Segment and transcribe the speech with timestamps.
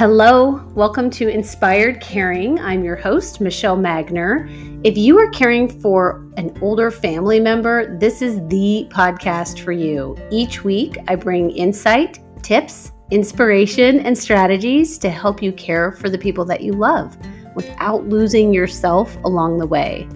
[0.00, 2.58] Hello, welcome to Inspired Caring.
[2.58, 4.48] I'm your host, Michelle Magner.
[4.82, 10.16] If you are caring for an older family member, this is the podcast for you.
[10.30, 16.16] Each week, I bring insight, tips, inspiration, and strategies to help you care for the
[16.16, 17.14] people that you love
[17.54, 20.08] without losing yourself along the way.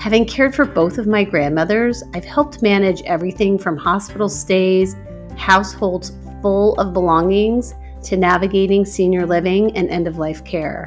[0.00, 4.96] Having cared for both of my grandmothers, I've helped manage everything from hospital stays,
[5.36, 6.10] households
[6.42, 7.74] full of belongings,
[8.04, 10.84] to navigating senior living and end of life care.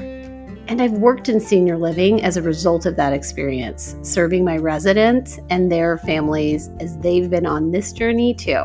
[0.67, 5.37] And I've worked in senior living as a result of that experience, serving my residents
[5.49, 8.63] and their families as they've been on this journey too.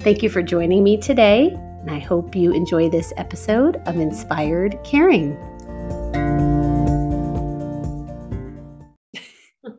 [0.00, 4.78] Thank you for joining me today, and I hope you enjoy this episode of Inspired
[4.84, 5.36] Caring.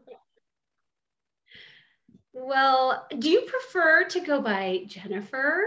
[2.34, 5.61] well, do you prefer to go by Jennifer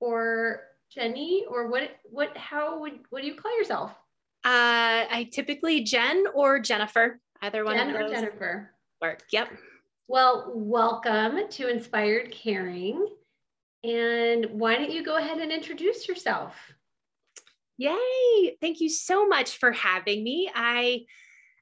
[0.00, 1.90] or Jenny, or what?
[2.04, 2.36] What?
[2.36, 3.00] How would?
[3.10, 3.90] What do you call yourself?
[4.44, 8.10] Uh, I typically Jen or Jennifer, either one Jen of those.
[8.10, 8.70] or Jennifer.
[9.02, 9.22] Work.
[9.30, 9.50] Yep.
[10.08, 13.06] Well, welcome to Inspired Caring.
[13.84, 16.54] And why don't you go ahead and introduce yourself?
[17.76, 18.56] Yay!
[18.60, 20.50] Thank you so much for having me.
[20.52, 21.04] I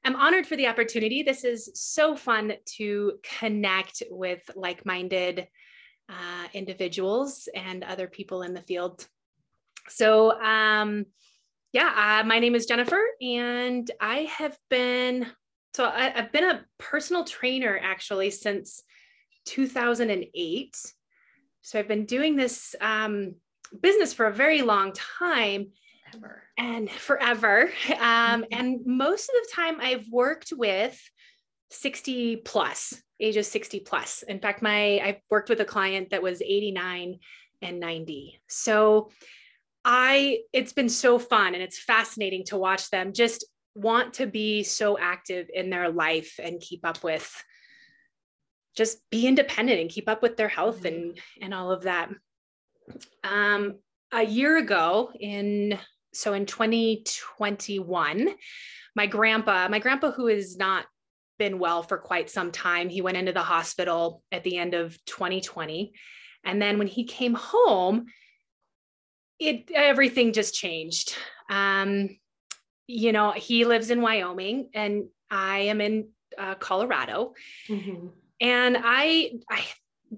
[0.03, 1.21] am honored for the opportunity.
[1.21, 5.47] This is so fun to connect with like-minded
[6.09, 9.05] uh, individuals and other people in the field
[9.89, 11.05] so, um,
[11.73, 15.27] yeah, uh, my name is Jennifer, and I have been
[15.77, 18.81] so I, have been a personal trainer actually since
[19.45, 20.75] 2008.
[21.61, 23.35] So I've been doing this um,
[23.79, 25.67] business for a very long time.
[26.11, 26.43] Forever.
[26.57, 27.69] And forever.
[27.91, 28.43] Um, mm-hmm.
[28.51, 30.99] And most of the time, I've worked with
[31.69, 34.23] 60 plus, ages 60 plus.
[34.23, 37.19] In fact, my I've worked with a client that was 89
[37.61, 38.39] and 90.
[38.47, 39.11] So
[39.89, 44.63] I it's been so fun and it's fascinating to watch them just want to be
[44.63, 47.31] so active in their life and keep up with
[48.75, 51.43] just be independent and keep up with their health and mm-hmm.
[51.43, 52.09] and all of that.
[53.23, 53.79] Um
[54.11, 55.79] a year ago in
[56.13, 58.29] so in 2021
[58.95, 60.85] my grandpa my grandpa who has not
[61.39, 64.97] been well for quite some time he went into the hospital at the end of
[65.05, 65.93] 2020
[66.43, 68.05] and then when he came home
[69.39, 71.15] it everything just changed.
[71.49, 72.17] Um,
[72.87, 77.33] you know, he lives in Wyoming and I am in uh, Colorado.
[77.69, 78.07] Mm-hmm.
[78.39, 79.65] And I, I,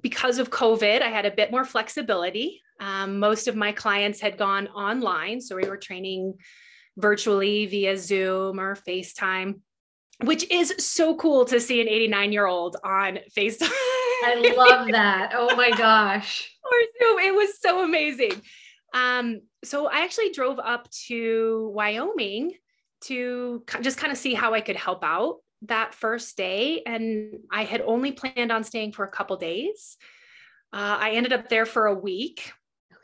[0.02, 2.62] because of COVID, I had a bit more flexibility.
[2.80, 5.42] Um, most of my clients had gone online.
[5.42, 6.36] So we were training
[6.98, 9.62] virtually via Zoom or FaceTime,
[10.24, 13.70] which is so cool to see an 89 year old on FaceTime.
[14.22, 15.32] I love that.
[15.36, 16.52] Oh my gosh.
[16.64, 17.20] or Zoom.
[17.20, 18.42] It was so amazing.
[18.94, 22.54] Um, so I actually drove up to Wyoming
[23.02, 26.82] to just kind of see how I could help out that first day.
[26.86, 29.98] And I had only planned on staying for a couple days.
[30.72, 32.52] Uh, I ended up there for a week.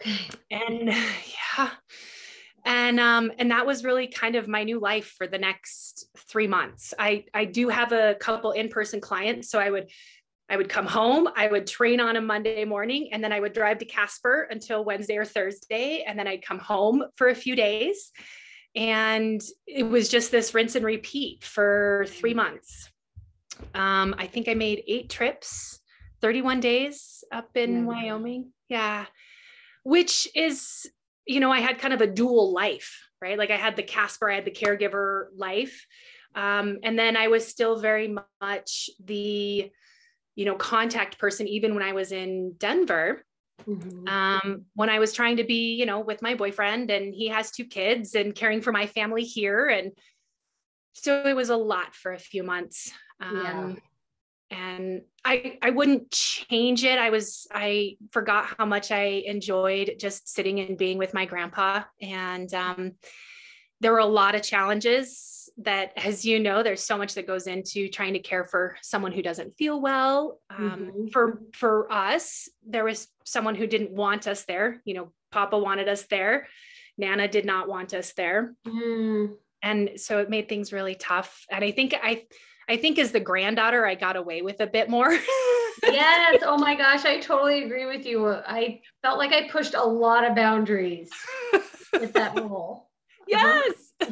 [0.02, 0.18] Okay.
[0.52, 0.88] And
[1.58, 1.70] yeah.
[2.68, 6.48] And um, and that was really kind of my new life for the next three
[6.48, 6.96] months.
[6.98, 9.92] I I do have a couple in-person clients, so I would
[10.50, 13.54] I would come home, I would train on a Monday morning, and then I would
[13.54, 16.04] drive to Casper until Wednesday or Thursday.
[16.06, 18.12] And then I'd come home for a few days.
[18.76, 22.92] And it was just this rinse and repeat for three months.
[23.74, 25.80] Um, I think I made eight trips,
[26.22, 27.86] 31 days up in yeah.
[27.86, 28.52] Wyoming.
[28.70, 29.06] Yeah.
[29.84, 30.86] Which is,
[31.26, 33.38] you know, I had kind of a dual life, right?
[33.38, 35.86] Like I had the Casper, I had the caregiver life.
[36.36, 39.72] Um, and then I was still very much the
[40.36, 43.24] you know contact person even when i was in denver
[43.68, 44.08] mm-hmm.
[44.08, 47.52] um, when i was trying to be you know with my boyfriend and he has
[47.52, 49.92] two kids and caring for my family here and
[50.94, 52.92] so it was a lot for a few months
[53.22, 53.80] um,
[54.52, 54.58] yeah.
[54.58, 60.28] and i i wouldn't change it i was i forgot how much i enjoyed just
[60.28, 62.92] sitting and being with my grandpa and um,
[63.82, 67.48] there were a lot of challenges that as you know there's so much that goes
[67.48, 70.40] into trying to care for someone who doesn't feel well.
[70.50, 71.08] Um, mm-hmm.
[71.08, 74.82] for for us there was someone who didn't want us there.
[74.86, 76.48] You know papa wanted us there.
[76.98, 78.56] Nana did not want us there.
[78.66, 79.36] Mm.
[79.62, 81.46] and so it made things really tough.
[81.50, 82.26] And i think i
[82.68, 85.18] i think as the granddaughter i got away with a bit more.
[85.84, 86.42] Yes.
[86.44, 87.04] Oh my gosh.
[87.04, 88.28] I totally agree with you.
[88.30, 91.12] I felt like i pushed a lot of boundaries
[91.94, 92.90] with that role
[93.28, 93.94] yes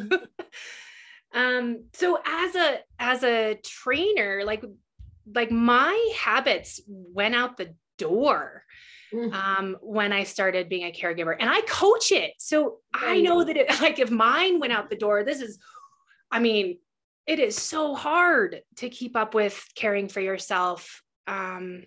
[1.33, 4.63] um so as a as a trainer like
[5.33, 8.63] like my habits went out the door
[9.13, 9.33] mm-hmm.
[9.33, 12.33] um, when I started being a caregiver, and I coach it.
[12.37, 12.79] So.
[12.93, 15.59] I know that it, like if mine went out the door, this is,
[16.31, 16.79] I mean,
[17.25, 21.01] it is so hard to keep up with caring for yourself.
[21.25, 21.83] Um,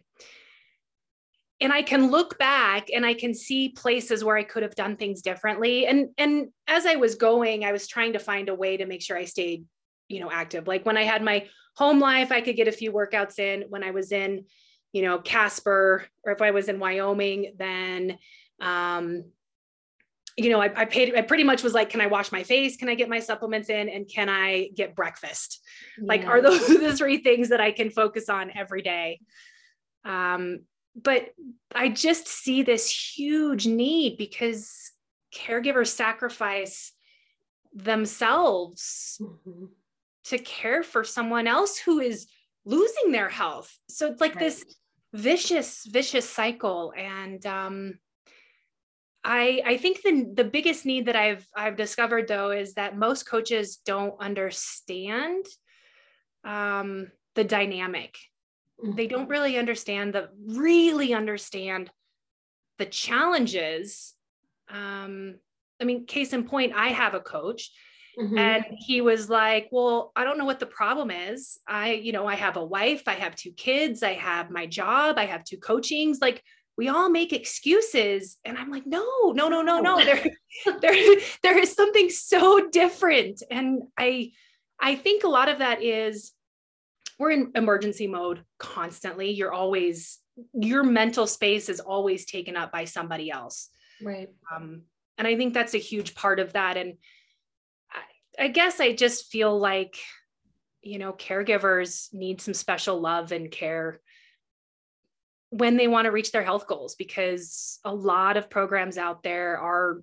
[1.61, 4.97] and I can look back and I can see places where I could have done
[4.97, 5.87] things differently.
[5.87, 9.03] And and as I was going, I was trying to find a way to make
[9.03, 9.65] sure I stayed,
[10.09, 10.69] you know, active.
[10.69, 13.65] Like when I had my home life, I could get a few workouts in.
[13.69, 14.45] When I was in,
[14.93, 18.19] you know, Casper, or if I was in Wyoming, then
[18.61, 19.25] um,
[20.37, 22.77] you know, I, I paid, I pretty much was like, can I wash my face?
[22.77, 23.89] Can I get my supplements in?
[23.89, 25.63] And can I get breakfast?
[25.97, 26.05] Yeah.
[26.09, 29.21] Like, are those the three things that I can focus on every day?
[30.05, 30.61] Um,
[31.01, 31.31] but
[31.75, 34.93] I just see this huge need because
[35.35, 36.93] caregivers sacrifice
[37.75, 39.67] themselves mm-hmm.
[40.25, 42.27] to care for someone else who is
[42.65, 43.77] losing their health.
[43.89, 44.45] So it's like right.
[44.45, 44.65] this
[45.13, 46.95] vicious, vicious cycle.
[46.97, 47.99] And um,
[49.23, 53.29] I, I think the, the biggest need that I've I've discovered though is that most
[53.29, 55.45] coaches don't understand
[56.45, 58.17] um, the dynamic.
[58.83, 59.31] They don't mm-hmm.
[59.31, 61.91] really understand the really understand
[62.79, 64.15] the challenges.
[64.69, 65.37] Um,
[65.81, 67.71] I mean, case in point, I have a coach
[68.19, 68.39] Mm-hmm.
[68.39, 71.59] And he was like, Well, I don't know what the problem is.
[71.69, 75.19] I, you know, I have a wife, I have two kids, I have my job,
[75.19, 76.21] I have two coachings.
[76.21, 76.43] Like,
[76.79, 79.03] we all make excuses and i'm like no
[79.35, 80.23] no no no no there
[80.83, 84.31] there there is something so different and i
[84.79, 86.33] i think a lot of that is
[87.19, 89.31] we're in emergency mode constantly.
[89.31, 90.19] You're always
[90.53, 93.71] your mental space is always taken up by somebody else.
[94.03, 94.29] Right.
[94.55, 94.83] Um
[95.19, 96.77] and i think that's a huge part of that.
[96.77, 96.95] And
[98.39, 99.97] I guess I just feel like,
[100.83, 104.01] you know, caregivers need some special love and care
[105.51, 109.59] when they want to reach their health goals because a lot of programs out there
[109.59, 110.03] are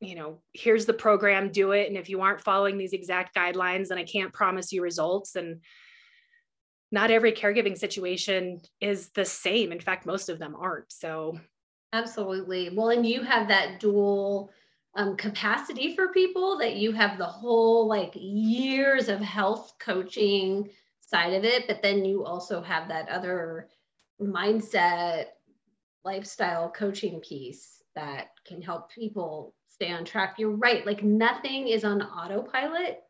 [0.00, 1.88] you know here's the program do it.
[1.88, 5.36] And if you aren't following these exact guidelines then i can't promise you results.
[5.36, 5.60] And
[6.90, 9.72] not every caregiving situation is the same.
[9.72, 10.90] In fact most of them aren't.
[10.92, 11.38] So
[11.92, 12.70] absolutely.
[12.74, 14.50] Well and you have that dual
[14.94, 20.70] um, capacity for people that you have the whole like years of health coaching
[21.00, 23.68] side of it, but then you also have that other
[24.20, 25.26] mindset,
[26.04, 30.34] lifestyle coaching piece that can help people stay on track.
[30.38, 33.00] You're right, like nothing is on autopilot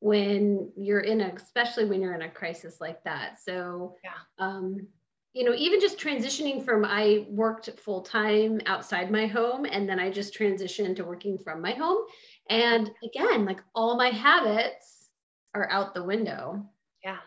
[0.00, 3.38] when you're in a, especially when you're in a crisis like that.
[3.42, 4.10] So, yeah.
[4.38, 4.86] um,
[5.32, 10.00] you know, even just transitioning from I worked full time outside my home and then
[10.00, 12.02] I just transitioned to working from my home.
[12.48, 15.08] And again, like all my habits
[15.54, 16.66] are out the window.
[17.04, 17.18] Yeah.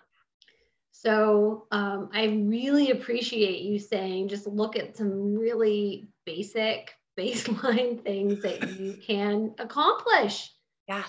[0.91, 8.41] So um, I really appreciate you saying just look at some really basic baseline things
[8.41, 10.51] that you can accomplish.
[10.87, 11.03] Yeah.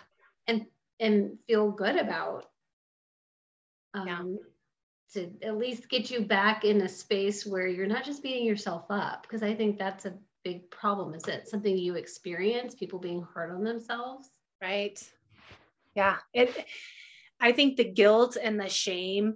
[0.46, 0.66] And
[1.04, 2.46] and feel good about.
[3.94, 4.22] Um, yeah
[5.12, 8.84] to at least get you back in a space where you're not just beating yourself
[8.90, 10.14] up because i think that's a
[10.44, 11.14] big problem.
[11.14, 14.28] Is that something you experience people being hard on themselves?
[14.62, 15.02] Right.
[15.96, 16.18] Yeah.
[16.32, 16.66] It
[17.40, 19.34] i think the guilt and the shame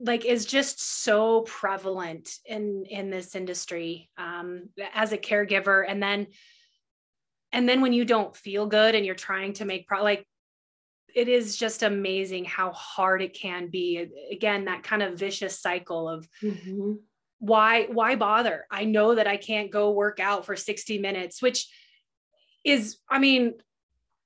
[0.00, 5.84] like is just so prevalent in in this industry um as a caregiver.
[5.86, 6.28] And then
[7.52, 10.26] and then when you don't feel good and you're trying to make pro like
[11.16, 16.08] it is just amazing how hard it can be again that kind of vicious cycle
[16.08, 16.92] of mm-hmm.
[17.38, 21.66] why why bother i know that i can't go work out for 60 minutes which
[22.62, 23.54] is i mean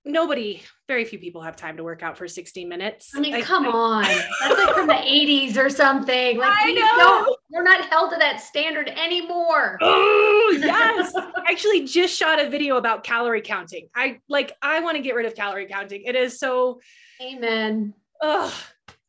[0.04, 3.12] nobody very few people have time to work out for 60 minutes.
[3.14, 4.02] I mean I, come I, on.
[4.02, 6.38] That's like from the 80s or something.
[6.38, 6.96] Like I know.
[6.96, 9.78] Don't, we're not held to that standard anymore.
[9.92, 11.12] Oh yes.
[11.14, 13.88] I actually just shot a video about calorie counting.
[13.94, 16.02] I like i want to get rid of calorie counting.
[16.04, 16.80] It is so
[17.22, 17.94] amen.
[18.20, 18.52] Ugh.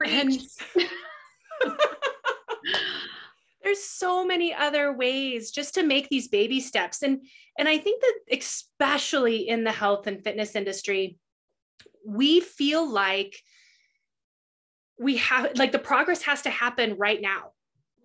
[0.05, 0.31] and
[3.72, 7.01] there's so many other ways just to make these baby steps.
[7.04, 7.22] And
[7.58, 11.18] and i think that especially in the health and fitness industry
[12.06, 13.38] we feel like
[15.00, 17.51] we have like the progress has to happen right now.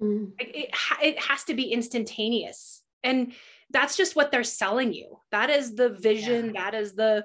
[0.01, 0.33] Mm.
[0.39, 2.83] it, it has to be instantaneous.
[3.03, 3.33] And
[3.71, 5.19] that's just what they're selling you.
[5.31, 6.55] That is the vision.
[6.55, 6.71] Yeah.
[6.71, 7.25] that is the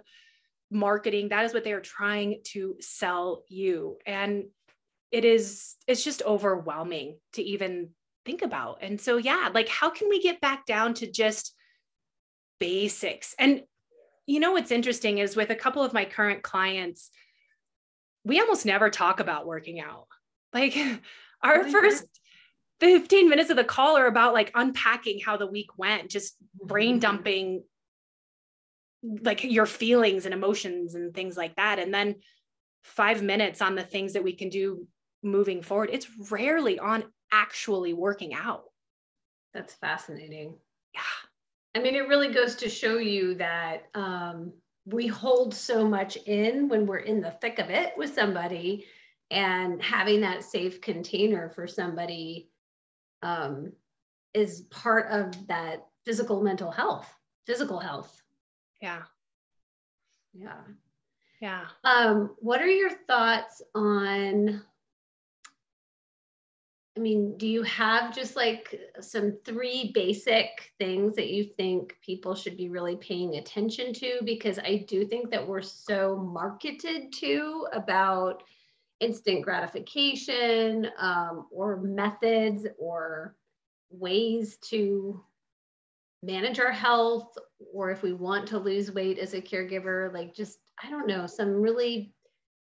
[0.70, 1.30] marketing.
[1.30, 3.98] That is what they are trying to sell you.
[4.06, 4.46] And
[5.12, 7.90] it is it's just overwhelming to even
[8.26, 8.80] think about.
[8.82, 11.56] And so, yeah, like how can we get back down to just
[12.60, 13.36] basics?
[13.40, 13.64] And
[14.28, 17.10] you know, what's interesting is with a couple of my current clients,
[18.24, 20.08] we almost never talk about working out.
[20.54, 20.78] Like
[21.44, 22.06] our first
[22.80, 26.94] 15 minutes of the call are about like unpacking how the week went, just brain
[26.94, 27.00] mm-hmm.
[27.00, 27.64] dumping
[29.04, 31.80] like your feelings and emotions and things like that.
[31.80, 32.16] And then
[32.84, 34.88] five minutes on the things that we can do
[35.24, 35.90] moving forward.
[35.92, 38.66] It's rarely on actually working out.
[39.54, 40.56] That's fascinating.
[40.94, 41.02] Yeah.
[41.76, 44.54] I mean, it really goes to show you that um,
[44.86, 48.86] we hold so much in when we're in the thick of it with somebody,
[49.30, 52.50] and having that safe container for somebody
[53.24, 53.72] um,
[54.34, 57.08] is part of that physical mental health,
[57.46, 58.22] physical health.
[58.82, 59.04] Yeah.
[60.34, 60.62] Yeah.
[61.42, 61.66] Yeah.
[61.84, 64.62] Um, what are your thoughts on
[66.98, 72.36] I mean, do you have just like some three basic things that you think people
[72.36, 74.20] should be really paying attention to?
[74.26, 78.44] Because I do think that we're so marketed to about
[79.00, 83.38] instant gratification um, or methods or
[83.90, 85.24] ways to
[86.24, 87.38] manage our health,
[87.74, 91.26] or if we want to lose weight as a caregiver, like just, I don't know,
[91.26, 92.14] some really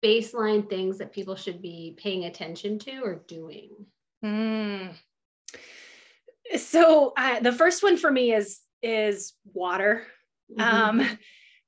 [0.05, 3.71] baseline things that people should be paying attention to or doing.
[4.25, 4.95] Mm.
[6.57, 10.07] So uh, the first one for me is is water.
[10.57, 11.01] Mm-hmm.
[11.01, 11.19] Um,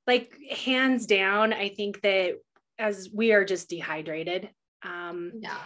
[0.07, 2.35] like hands down, I think that
[2.77, 4.49] as we are just dehydrated.
[4.83, 5.57] Um, yeah.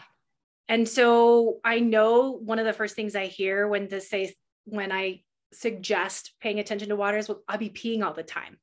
[0.67, 4.91] And so I know one of the first things I hear when to say when
[4.91, 8.60] I suggest paying attention to water is well, I'll be peeing all the time.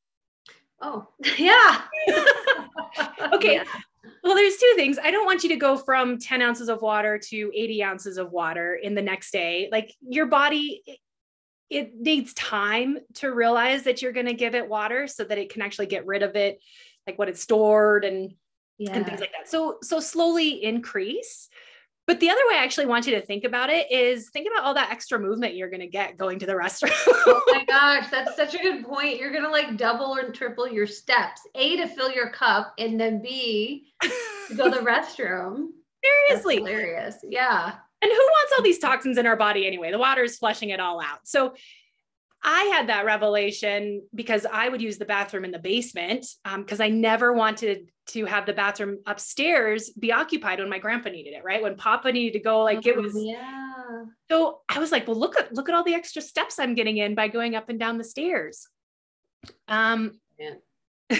[0.80, 1.82] Oh, yeah.
[3.34, 3.56] okay.
[3.56, 3.64] Yeah.
[4.26, 4.98] Well, there's two things.
[5.00, 8.32] I don't want you to go from 10 ounces of water to 80 ounces of
[8.32, 9.68] water in the next day.
[9.70, 10.82] Like your body,
[11.70, 15.52] it needs time to realize that you're going to give it water so that it
[15.52, 16.60] can actually get rid of it,
[17.06, 18.34] like what it's stored and,
[18.78, 18.94] yeah.
[18.94, 19.48] and things like that.
[19.48, 21.48] So, so slowly increase.
[22.06, 24.64] But the other way I actually want you to think about it is think about
[24.64, 26.92] all that extra movement you're going to get going to the restroom.
[27.08, 29.18] oh my gosh, that's such a good point.
[29.18, 31.42] You're going to like double and triple your steps.
[31.56, 35.68] A to fill your cup and then B to go to the restroom.
[36.04, 36.58] Seriously.
[36.58, 37.16] That's hilarious.
[37.24, 37.74] Yeah.
[38.02, 39.90] And who wants all these toxins in our body anyway?
[39.90, 41.26] The water is flushing it all out.
[41.26, 41.54] So
[42.48, 46.24] I had that revelation because I would use the bathroom in the basement
[46.56, 51.10] because um, I never wanted to have the bathroom upstairs be occupied when my grandpa
[51.10, 51.60] needed it, right?
[51.60, 53.16] When Papa needed to go, like it was.
[53.16, 54.04] Oh, yeah.
[54.30, 56.98] So I was like, well, look at look at all the extra steps I'm getting
[56.98, 58.68] in by going up and down the stairs.
[59.66, 60.20] Um.
[61.10, 61.16] so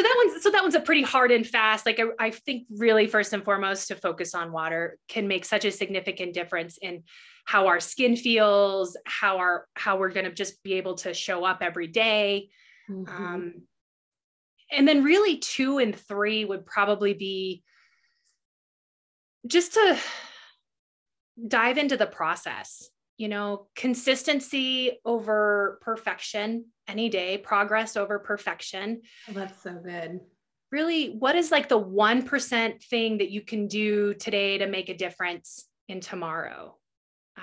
[0.00, 3.06] that one's so that one's a pretty hard and fast like I, I, think really
[3.06, 7.02] first and foremost to focus on water can make such a significant difference in
[7.44, 11.44] how our skin feels how our how we're going to just be able to show
[11.44, 12.50] up every day.
[12.90, 13.24] Mm-hmm.
[13.24, 13.54] Um,
[14.70, 17.62] and then really two and three would probably be
[19.46, 19.98] just to
[21.48, 29.02] dive into the process you know consistency over perfection any day, progress over perfection.
[29.28, 30.20] Oh, that's so good.
[30.70, 34.96] Really, what is like the 1% thing that you can do today to make a
[34.96, 36.76] difference in tomorrow?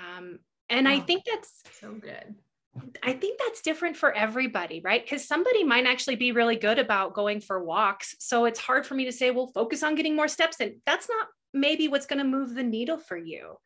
[0.00, 0.38] Um,
[0.68, 2.34] and oh, I think that's so good.
[3.02, 5.02] I think that's different for everybody, right?
[5.02, 8.14] Because somebody might actually be really good about going for walks.
[8.20, 10.80] So it's hard for me to say, well, focus on getting more steps in.
[10.86, 13.56] That's not maybe what's going to move the needle for you.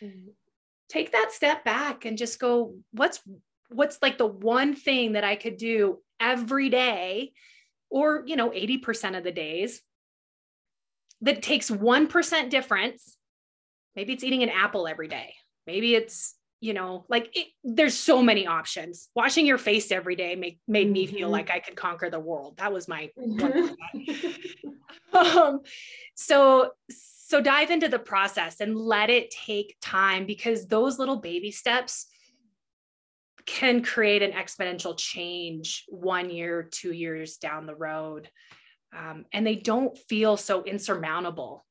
[0.00, 0.28] Mm-hmm.
[0.88, 3.20] Take that step back and just go, what's
[3.70, 7.32] what's like the one thing that I could do every day
[7.90, 9.80] or, you know, 80% of the days
[11.22, 13.16] that takes 1% difference.
[13.96, 15.34] Maybe it's eating an apple every day.
[15.66, 19.08] Maybe it's, you know, like it, there's so many options.
[19.14, 20.92] Washing your face every day make, made mm-hmm.
[20.92, 21.32] me feel mm-hmm.
[21.32, 22.56] like I could conquer the world.
[22.58, 23.10] That was my
[25.12, 25.60] um,
[26.14, 31.50] so so dive into the process and let it take time because those little baby
[31.50, 32.06] steps
[33.46, 38.28] can create an exponential change one year, two years down the road.
[38.96, 41.64] Um, and they don't feel so insurmountable.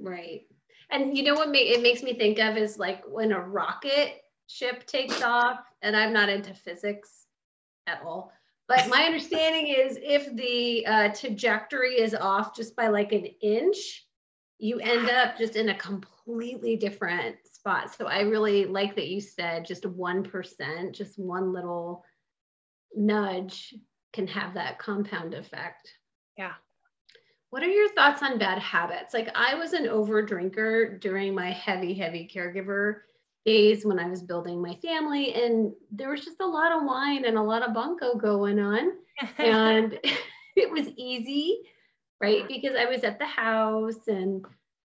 [0.00, 0.42] Right.
[0.90, 4.20] And you know what ma- it makes me think of is like when a rocket
[4.46, 7.26] ship takes off, and I'm not into physics
[7.86, 8.32] at all.
[8.68, 14.06] But my understanding is if the uh, trajectory is off just by like an inch,
[14.58, 17.94] you end up just in a completely different spot.
[17.94, 22.04] So I really like that you said just 1%, just one little
[22.94, 23.74] nudge
[24.12, 25.90] can have that compound effect.
[26.36, 26.54] Yeah.
[27.50, 29.14] What are your thoughts on bad habits?
[29.14, 33.00] Like I was an over drinker during my heavy, heavy caregiver
[33.46, 37.24] days when I was building my family, and there was just a lot of wine
[37.24, 38.92] and a lot of bunko going on.
[39.38, 39.98] and
[40.56, 41.60] it was easy,
[42.20, 42.46] right?
[42.48, 44.44] Because I was at the house and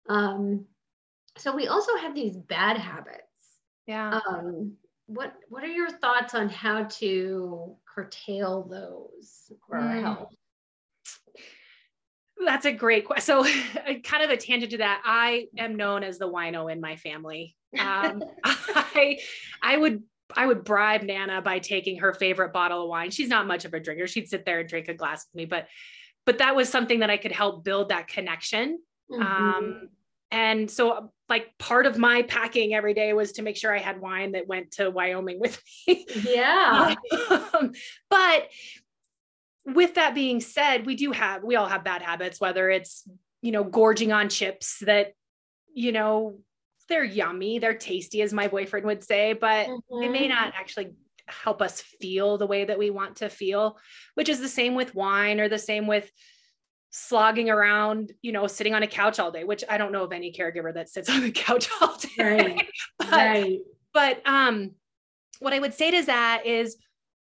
[0.09, 0.65] um,
[1.37, 3.23] so we also have these bad habits.
[3.87, 4.21] Yeah.
[4.29, 4.77] Um,
[5.07, 10.03] what what are your thoughts on how to curtail those for our Mm.
[10.03, 10.35] health?
[12.45, 13.45] That's a great question.
[13.45, 13.45] So,
[14.05, 17.57] kind of a tangent to that, I am known as the wino in my family.
[17.79, 19.19] Um, I,
[19.63, 20.03] I would,
[20.35, 23.11] I would bribe Nana by taking her favorite bottle of wine.
[23.11, 24.07] She's not much of a drinker.
[24.07, 25.69] She'd sit there and drink a glass with me, but,
[26.25, 28.79] but that was something that I could help build that connection.
[29.11, 29.21] Mhm.
[29.21, 29.89] Um,
[30.33, 34.01] and so, like, part of my packing every day was to make sure I had
[34.01, 36.07] wine that went to Wyoming with me.
[36.25, 36.95] yeah.
[37.55, 37.73] Um,
[38.09, 38.49] but
[39.65, 43.09] with that being said, we do have, we all have bad habits, whether it's,
[43.43, 45.13] you know, gorging on chips that,
[45.75, 46.39] you know,
[46.89, 49.69] they're yummy, they're tasty, as my boyfriend would say, but
[50.01, 50.31] they may Mhm.
[50.31, 50.93] not actually
[51.29, 53.79] help us feel the way that we want to feel,
[54.15, 56.11] which is the same with wine or the same with
[56.91, 60.13] slogging around, you know, sitting on a couch all day, which I don't know of
[60.13, 62.09] any caregiver that sits on the couch all day.
[62.19, 62.69] Right.
[62.99, 63.59] But- right.
[63.95, 64.73] but um
[65.41, 66.77] what i would say to that is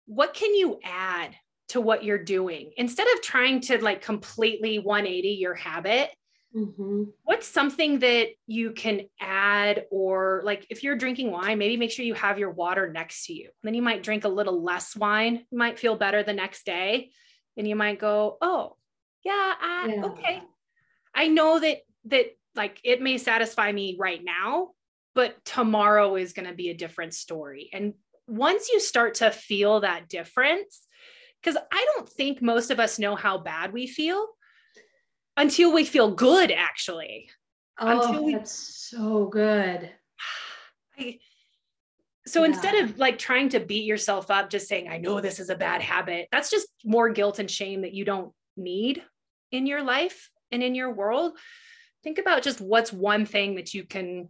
[0.05, 1.35] what can you add
[1.73, 6.11] to what you're doing instead of trying to like completely 180 your habit
[6.55, 7.11] Mhm.
[7.23, 12.05] what's something that you can add or like if you're drinking wine maybe make sure
[12.05, 15.43] you have your water next to you then you might drink a little less wine
[15.49, 17.09] you might feel better the next day
[17.57, 18.75] and you might go oh
[19.25, 20.05] yeah, I, Yeah.
[20.05, 20.43] okay
[21.15, 24.73] i know that that like it may satisfy me right now
[25.15, 27.95] but tomorrow is going to be a different story and
[28.27, 30.87] once you start to feel that difference
[31.43, 34.27] because i don't think most of us know how bad we feel
[35.37, 37.29] until we feel good actually
[37.79, 39.89] Oh, Until we- that's so good.
[40.99, 41.17] I,
[42.27, 42.49] so Yeah.
[42.49, 45.55] instead of like trying to beat yourself up, just saying, I know this is a
[45.55, 49.01] bad habit, that's just more guilt and shame that you don't need
[49.51, 51.35] in your life and in your world.
[52.03, 54.29] Think about just what's one thing that you can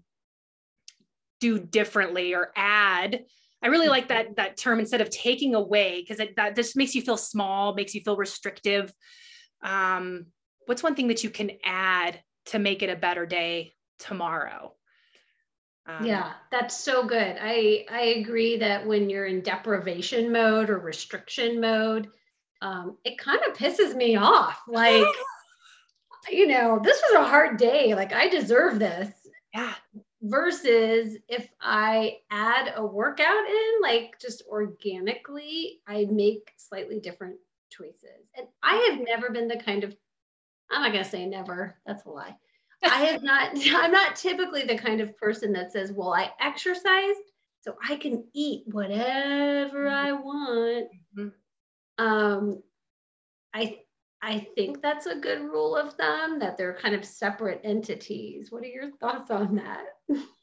[1.41, 3.25] do differently or add.
[3.63, 7.02] I really like that that term instead of taking away because that just makes you
[7.02, 8.93] feel small, makes you feel restrictive.
[9.63, 10.28] Um,
[10.65, 14.73] what's one thing that you can add to make it a better day tomorrow?
[15.86, 17.38] Um, yeah, that's so good.
[17.41, 22.10] I I agree that when you're in deprivation mode or restriction mode,
[22.62, 24.60] um, it kind of pisses me off.
[24.67, 25.08] Like,
[26.30, 27.95] you know, this was a hard day.
[27.95, 29.10] Like, I deserve this.
[29.54, 29.73] yeah,
[30.26, 37.36] Versus if I add a workout in, like just organically, I make slightly different
[37.70, 38.30] choices.
[38.38, 39.94] And I have never been the kind of,
[40.72, 41.76] I'm not gonna say never.
[41.86, 42.38] That's a lie.
[42.84, 47.20] I have not, I'm not typically the kind of person that says, well, I exercised
[47.62, 50.88] so I can eat whatever I want.
[51.18, 51.34] Mhm.
[52.00, 52.64] Um,
[53.54, 53.83] I
[54.26, 58.54] I think that's a good rule of thumb that they're kind of separate entities.
[58.54, 59.84] What are your thoughts on that?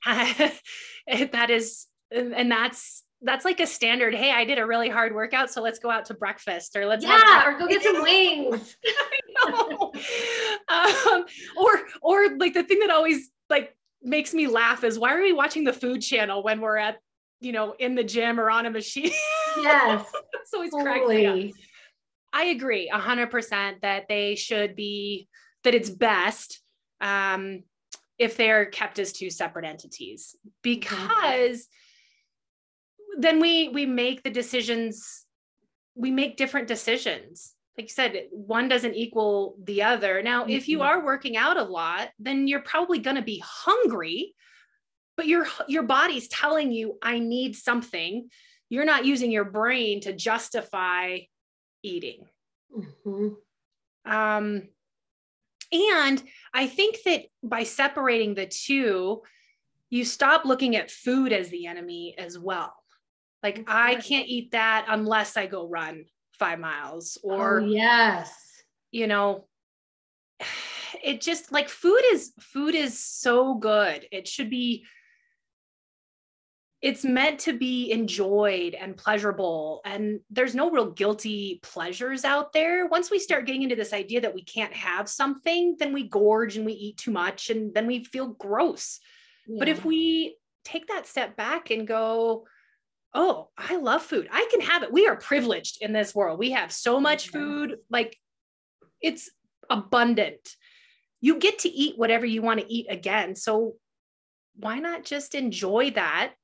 [1.32, 4.14] that is, and that's that's like a standard.
[4.14, 7.04] Hey, I did a really hard workout, so let's go out to breakfast or let's
[7.04, 8.76] yeah, or go get some wings.
[9.48, 11.24] um,
[11.56, 11.70] or
[12.02, 15.64] or like the thing that always like makes me laugh is why are we watching
[15.64, 16.98] the food channel when we're at
[17.40, 19.10] you know in the gym or on a machine
[19.56, 21.54] Yes, it's always cracks me up totally.
[22.32, 25.28] I agree 100% that they should be
[25.64, 26.62] that it's best
[27.00, 27.62] um,
[28.18, 30.36] if they're kept as two separate entities.
[30.62, 31.66] Because
[33.18, 35.26] then we we make the decisions
[35.94, 37.54] we make different decisions.
[37.76, 40.22] Like you said one doesn't equal the other.
[40.22, 40.86] Now if you Mhm.
[40.86, 44.34] are working out a lot then you're probably going to be hungry
[45.16, 48.30] but your your body's telling you i need something.
[48.68, 51.18] You're not using your brain to justify
[51.82, 52.28] eating
[52.76, 53.36] Mhm.
[54.04, 54.68] um,
[55.72, 56.22] and
[56.54, 59.22] I think that by separating the two,
[59.88, 62.74] you stop looking at food as the enemy as well.
[63.42, 66.06] Like, I can't eat that unless I go run
[66.38, 68.62] five miles, Oh, or, yes.
[68.90, 69.48] you know,
[71.04, 74.06] it just like food is food is so good.
[74.10, 74.84] It should be
[76.82, 82.86] it's meant to be enjoyed and pleasurable and there's no real guilty pleasures out there.
[82.86, 86.56] Once we start getting into this idea that we can't have something then we gorge
[86.56, 88.98] and we eat too much and then we feel gross.
[89.58, 92.46] But if we take that step back and go
[93.12, 94.28] oh i love food.
[94.30, 94.92] I can have it.
[94.92, 96.38] We are privileged in this world.
[96.38, 97.32] We have so oh, much Yeah.
[97.32, 98.16] food like
[99.02, 99.30] it's
[99.68, 100.56] abundant.
[101.20, 103.74] You get to eat whatever you want to eat again so
[104.56, 106.34] why not just enjoy that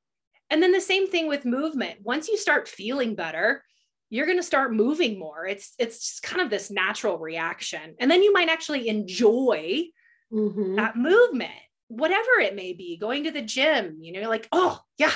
[0.50, 3.62] and then the same thing with movement once you start feeling better
[4.10, 8.10] you're going to start moving more it's it's just kind of this natural reaction and
[8.10, 9.84] then you might actually enjoy
[10.32, 10.76] Mhm.
[10.76, 11.52] that movement
[11.88, 15.12] whatever it may be, going to the gym, you know, like, oh, yeah,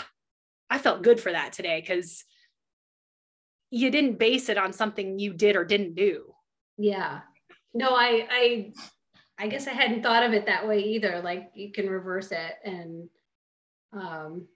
[0.69, 2.25] I felt good for that today because
[3.71, 6.33] you didn't base it on something you did or didn't do.
[6.79, 7.21] Yeah.
[7.75, 8.73] No, I I
[9.39, 11.21] I guess I hadn't thought of it that way either.
[11.23, 13.09] Like you can reverse it and
[13.93, 14.47] um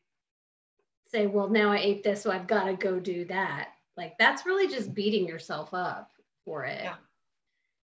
[1.14, 3.68] say, well, now I ate this, so I've got to go do that.
[3.96, 6.11] Like that's really just beating yourself up
[6.44, 6.81] for it.
[6.83, 6.96] Yeah.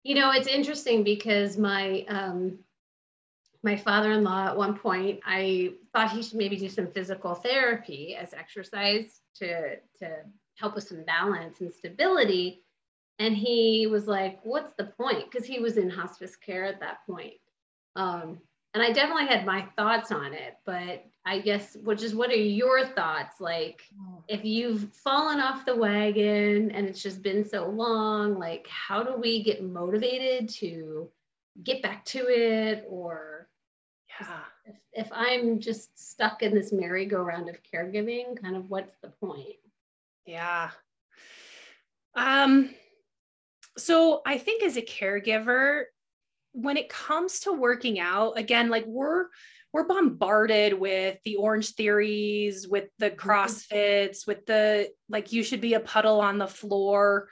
[0.05, 2.59] You know, it's interesting because my um
[3.65, 8.33] my father-in-law at one point i thought he should maybe do some physical therapy as
[8.33, 10.09] exercise to to
[10.55, 12.63] help with some balance and stability
[13.19, 16.99] and he was like what's the point because he was in hospice care at that
[17.07, 17.35] point
[17.97, 18.39] um,
[18.77, 22.35] and i definitely had my thoughts on it but i guess which is what are
[22.35, 23.41] your thoughts?
[23.41, 24.23] Like oh.
[24.29, 29.17] if you've fallen off the wagon and it's just been so long like how do
[29.17, 31.11] we get motivated to
[31.65, 32.87] get back to it?
[32.89, 33.49] Or
[34.21, 34.39] yeah.
[34.65, 39.57] if, if i'm just stuck in this merry-go-round of caregiving kind of what's the point?
[40.27, 40.71] Yeah.
[42.15, 42.71] Um
[43.77, 45.85] so i think as a caregiver
[46.57, 49.27] when it comes to working out again like we're
[49.75, 53.31] we're bombarded with the Orangetheories with the mm-hmm.
[53.31, 57.29] CrossFits with the like you should be a puddle on the floor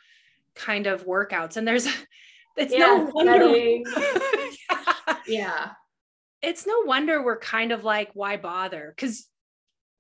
[0.55, 1.87] kind of workouts and there's
[2.57, 5.17] it's yeah, no wonder yeah.
[5.27, 5.71] yeah
[6.43, 9.27] it's no wonder we're kind of like why bother because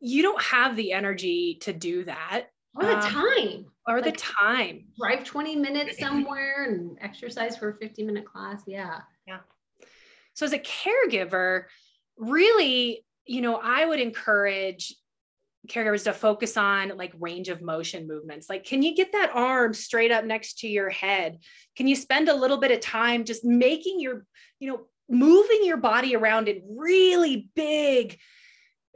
[0.01, 3.67] you don't have the energy to do that or the um, time.
[3.87, 4.87] or like, the time.
[4.99, 8.63] drive 20 minutes somewhere and exercise for a 50 minute class.
[8.67, 9.01] Yeah.
[9.27, 9.39] Yeah.
[10.35, 11.65] So as a caregiver
[12.17, 14.95] really you know i would encourage
[15.69, 18.49] caregivers to focus on like range of motion movements.
[18.49, 21.39] Like can you get that arm straight up next to your head?
[21.77, 24.27] Can you spend a little bit of time just making your
[24.61, 28.19] you know moving your body around in really big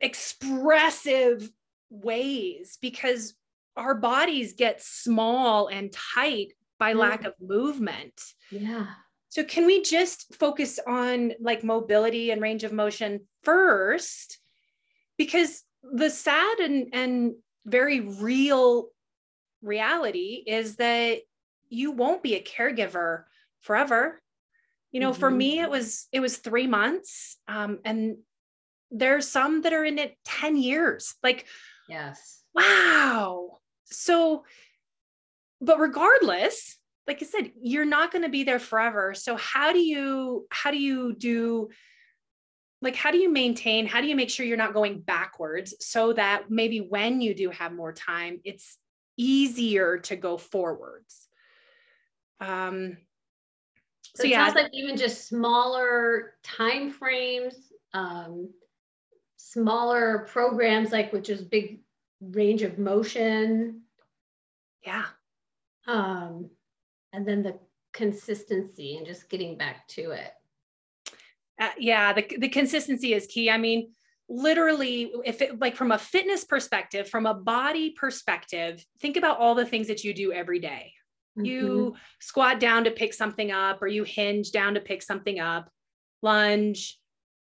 [0.00, 1.48] expressive
[1.90, 2.78] ways?
[2.80, 3.34] Because
[3.78, 6.98] our bodies get small and tight by mm.
[6.98, 8.20] lack of movement.
[8.50, 8.86] Yeah.
[9.30, 14.38] So can we just focus on like mobility and range of motion first?
[15.16, 17.34] Because the sad and, and
[17.66, 18.88] very real
[19.62, 21.20] reality is that
[21.68, 23.24] you won't be a caregiver
[23.60, 24.18] forever.
[24.92, 25.20] You know, mm-hmm.
[25.20, 28.16] for me, it was it was three months, um, and
[28.90, 31.14] there's some that are in it ten years.
[31.22, 31.46] Like,
[31.90, 33.57] yes, wow,
[33.90, 34.44] so,
[35.60, 39.14] but regardless, like I said, you're not going to be there forever.
[39.14, 41.70] So how do you, how do you do,
[42.82, 46.12] like, how do you maintain, how do you make sure you're not going backwards so
[46.12, 48.76] that maybe when you do have more time, it's
[49.16, 51.26] easier to go forwards?
[52.40, 52.98] Um,
[54.14, 57.54] so, so yeah, sounds like even just smaller time frames,
[57.94, 58.50] um,
[59.36, 61.80] smaller programs, like which is big
[62.20, 63.82] range of motion.
[64.84, 65.04] Yeah.
[65.86, 66.50] Um,
[67.12, 67.58] and then the
[67.92, 70.32] consistency and just getting back to it.
[71.60, 73.50] Uh, yeah, the, the consistency is key.
[73.50, 73.90] I mean,
[74.28, 79.54] literally, if it like from a fitness perspective, from a body perspective, think about all
[79.54, 80.92] the things that you do every day.
[81.36, 81.46] Mm-hmm.
[81.46, 85.70] You squat down to pick something up, or you hinge down to pick something up,
[86.22, 86.98] lunge,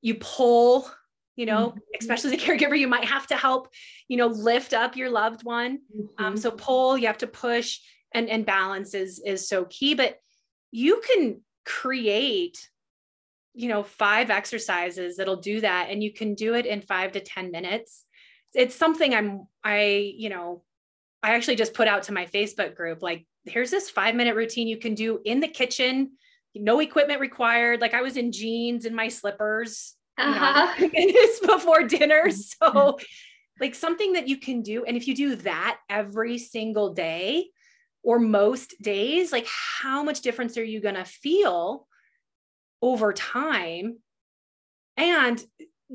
[0.01, 0.91] you pull
[1.39, 1.79] you know mm-hmm.
[2.01, 3.69] especially as a caregiver you might have to help
[4.09, 5.71] you know lift up your loved one.
[5.71, 6.25] Um, mm-hmm.
[6.25, 7.79] um, so pull you have to push
[8.13, 9.95] and and balance is is so key.
[9.95, 10.19] But
[10.73, 12.59] you can create
[13.55, 17.21] you know five exercises that'll do that and you can do it in five to
[17.21, 18.05] ten minutes.
[18.55, 20.65] It's something i'm i you know
[21.23, 24.67] i actually just put out to my facebook group like here's this five minute routine
[24.67, 26.13] you can do in the kitchen.
[26.55, 27.81] No equipment required.
[27.81, 30.89] Like i was in jeans and my slippers uh-huh.
[30.93, 32.31] minutes before dinner.
[32.31, 32.99] So,
[33.61, 34.85] like something that you can do.
[34.85, 37.49] And if you do that every single day
[38.03, 39.49] or most days, like
[39.81, 41.87] how much difference are you going to feel
[42.81, 43.99] over time?
[44.97, 45.43] And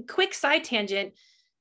[0.08, 1.14] quick side tangent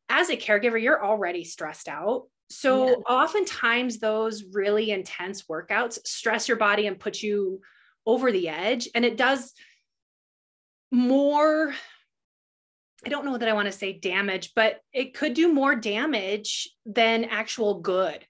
[0.08, 2.26] as a caregiver, you're already stressed out.
[2.50, 2.94] So, yeah.
[3.08, 7.60] oftentimes, those really intense workouts stress your body and put you
[8.04, 8.88] over the edge.
[8.94, 9.52] And it does
[10.90, 11.74] more
[13.04, 16.68] I don't know that I want to say damage, but it could do more damage
[16.86, 18.24] than actual good.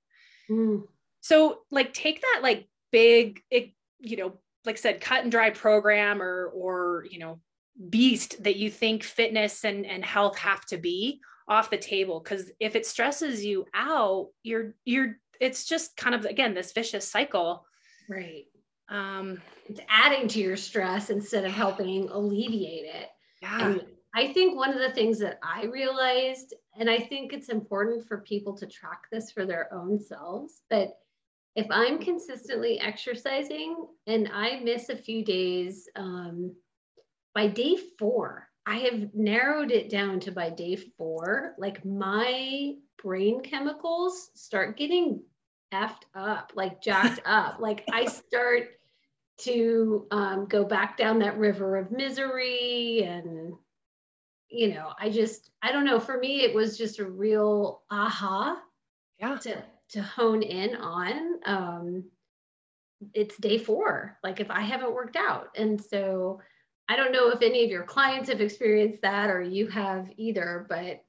[0.50, 0.82] Mm.
[1.20, 5.50] So, like, take that like big, it, you know, like I said, cut and dry
[5.50, 7.40] program or or you know,
[7.88, 12.20] beast that you think fitness and and health have to be off the table.
[12.20, 17.08] Because if it stresses you out, you're you're it's just kind of again this vicious
[17.08, 17.66] cycle.
[18.08, 18.44] Right.
[18.88, 23.08] Um, it's adding to your stress instead of helping alleviate it.
[23.40, 23.66] Yeah.
[23.66, 28.06] And I think one of the things that I realized, and I think it's important
[28.06, 30.98] for people to track this for their own selves, but
[31.54, 36.54] if I'm consistently exercising and I miss a few days, um,
[37.34, 43.42] by day four, I have narrowed it down to by day four, like my brain
[43.42, 45.22] chemicals start getting
[45.72, 47.56] effed up, like jacked up.
[47.60, 48.68] Like I start
[49.38, 53.54] to um, go back down that river of misery and
[54.52, 58.60] you know i just i don't know for me it was just a real aha
[59.18, 59.36] yeah.
[59.36, 62.04] to to hone in on um
[63.14, 65.48] it's day four like if i haven't worked out.
[65.56, 66.40] And so
[66.88, 70.66] i don't know if any of your clients have experienced that or you have either
[70.68, 71.02] but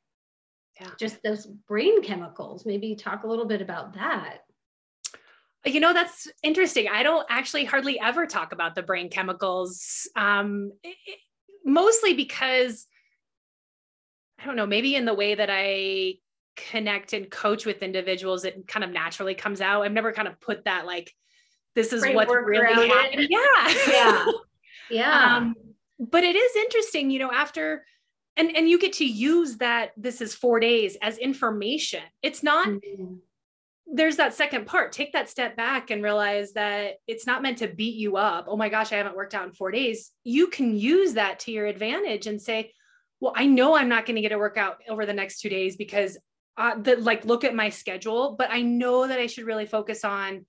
[0.79, 0.89] yeah.
[0.97, 4.39] just those brain chemicals maybe talk a little bit about that.
[5.65, 6.87] You know that's interesting.
[6.91, 10.95] I don't actually hardly ever talk about the brain chemicals um, it,
[11.63, 12.85] mostly because
[14.43, 16.13] i don't know maybe in the way that i
[16.55, 19.83] connect and coach with individuals it kind of naturally comes out.
[19.83, 21.13] I've never kind of put that like
[21.75, 23.27] this is what's really happening.
[23.29, 23.73] Yeah.
[23.87, 24.25] Yeah.
[24.91, 25.37] Yeah.
[25.37, 25.55] Um,
[25.97, 27.85] but it is interesting you know after
[28.35, 32.01] and and you get to use that this is four days as information.
[32.21, 33.15] It's not mm-hmm.
[33.87, 34.91] there's that second part.
[34.91, 38.45] Take that step back and realize that it's not meant to beat you up.
[38.49, 40.11] Oh my gosh i haven't worked out in four days.
[40.25, 42.73] You can use that to your advantage and say
[43.23, 45.77] well i know i'm not going to get a workout over the next two days
[45.77, 46.17] because
[46.57, 50.03] uh, the, like look at my schedule but i know that i should really focus
[50.03, 50.45] on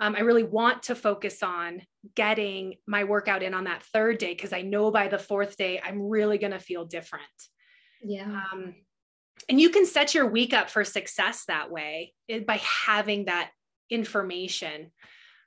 [0.00, 1.82] um, i really want to focus on
[2.16, 5.80] getting my workout in on that third day because i know by the fourth day
[5.84, 7.24] i'm really going to feel different.
[8.02, 8.24] Yeah.
[8.52, 8.74] Um,
[9.48, 13.50] and you can set your week up for success that way eh, by having that
[13.90, 14.90] information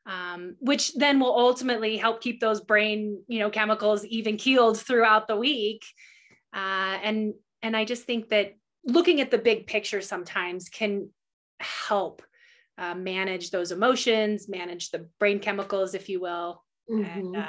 [0.05, 5.27] um, which then will ultimately help keep those brain you know chemicals even keeled throughout
[5.27, 5.83] the week
[6.57, 11.09] uh, and and i just think that looking at the big picture sometimes can
[11.59, 12.21] help
[12.77, 17.19] uh, manage those emotions manage the brain chemicals if you will mm-hmm.
[17.19, 17.47] and uh,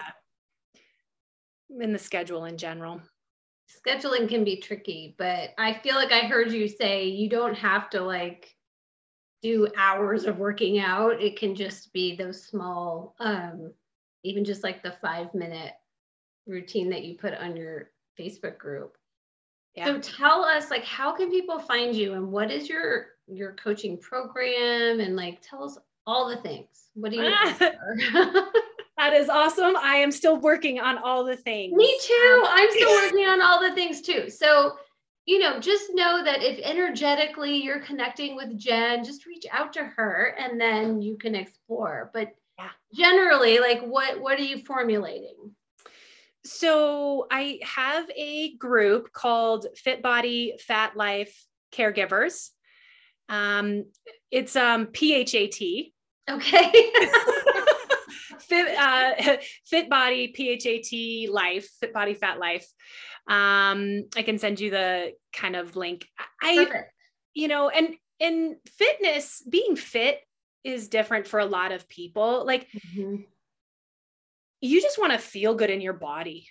[1.80, 3.00] in the schedule in general
[3.68, 7.90] scheduling can be tricky, but I feel like I heard you say you don't have
[7.90, 8.54] to like
[9.42, 11.22] do hours of working out.
[11.22, 13.72] It can just be those small, um,
[14.24, 15.72] even just like the five minute
[16.46, 18.96] routine that you put on your Facebook group.
[19.78, 19.86] Yeah.
[19.86, 23.96] So tell us like how can people find you and what is your your coaching
[23.98, 26.66] program and like tell us all the things.
[26.94, 27.30] What do you
[28.98, 29.76] That is awesome.
[29.76, 31.72] I am still working on all the things.
[31.76, 32.42] Me too.
[32.42, 34.28] Um, I'm still working on all the things too.
[34.28, 34.76] So,
[35.24, 39.84] you know, just know that if energetically you're connecting with Jen, just reach out to
[39.84, 42.10] her and then you can explore.
[42.12, 42.70] But yeah.
[42.92, 45.54] generally, like what what are you formulating?
[46.48, 52.48] So, I have a group called Fit Body Fat Life Caregivers.
[53.28, 53.84] Um,
[54.30, 55.92] it's um PHAT.
[56.30, 56.72] Okay.
[58.40, 62.66] fit, uh, fit body, PHAT life, fit body, fat life.
[63.26, 66.06] Um, I can send you the kind of link.
[66.42, 66.92] I, Perfect.
[67.34, 70.20] you know, and in fitness, being fit
[70.64, 72.44] is different for a lot of people.
[72.46, 73.22] Like, mm-hmm.
[74.60, 76.48] You just want to feel good in your body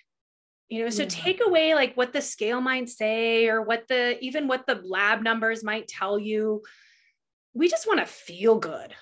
[0.68, 1.08] you know so yeah.
[1.08, 5.22] take away like what the scale might say or what the even what the lab
[5.22, 6.62] numbers might tell you.
[7.54, 8.94] We just want to feel good.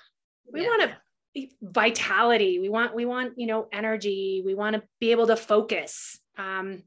[0.51, 0.67] We yeah.
[0.67, 0.91] want
[1.35, 2.59] to vitality.
[2.59, 4.41] We want we want you know energy.
[4.45, 6.17] We want to be able to focus.
[6.37, 6.83] Um,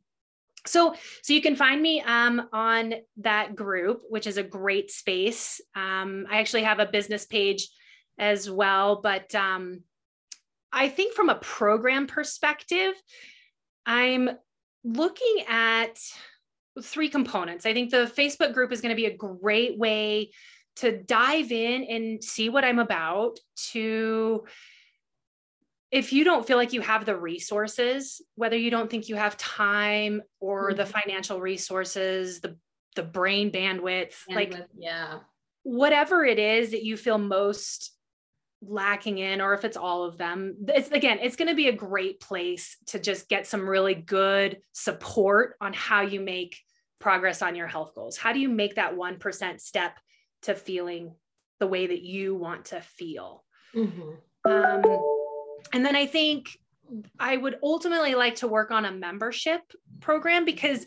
[0.66, 5.60] so so you can find me um, on that group which is a great space.
[5.74, 7.68] Um, i actually have a business page
[8.18, 9.82] as well but um,
[10.72, 12.94] i think from a program perspective
[13.86, 14.30] i'm
[14.84, 15.98] looking at
[16.82, 20.30] three components i think the facebook group is going to be a great way
[20.80, 23.38] to dive in and see what I'm about,
[23.72, 24.44] to
[25.90, 29.36] if you don't feel like you have the resources, whether you don't think you have
[29.36, 30.78] time or mm-hmm.
[30.78, 32.56] the financial resources, the
[32.96, 35.18] the brain bandwidth, bandwidth, like yeah,
[35.62, 37.92] whatever it is that you feel most
[38.62, 41.72] lacking in or if it's all of them it's again it's going to be a
[41.72, 46.58] great place to just get some really good support on how you make
[46.98, 49.98] progress on your health goals how do you make that 1% step
[50.42, 51.14] to feeling
[51.60, 53.44] the way that you want to feel.
[53.74, 54.50] Mm-hmm.
[54.50, 54.82] Um,
[55.72, 56.58] and then I think
[57.20, 59.60] I would ultimately like to work on a membership
[60.00, 60.86] program because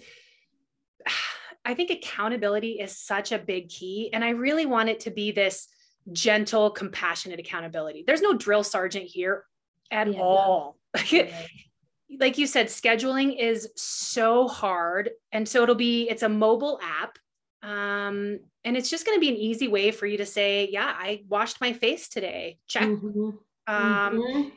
[1.65, 4.09] I think accountability is such a big key.
[4.12, 5.69] And I really want it to be this
[6.11, 8.03] gentle, compassionate accountability.
[8.05, 9.45] There's no drill sergeant here
[9.91, 10.19] at yeah.
[10.19, 10.77] all.
[12.19, 15.11] like you said, scheduling is so hard.
[15.31, 17.17] And so it'll be, it's a mobile app.
[17.61, 20.93] Um, and it's just going to be an easy way for you to say, yeah,
[20.95, 22.57] I washed my face today.
[22.67, 22.83] Check.
[22.83, 23.29] Mm-hmm.
[23.67, 24.49] Um, mm-hmm.